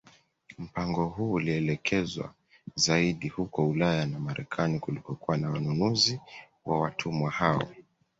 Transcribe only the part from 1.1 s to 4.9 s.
ulielekezwa zaidi huko Ulaya na Marekani